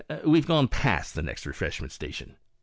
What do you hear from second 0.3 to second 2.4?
gone past the next refreshment station."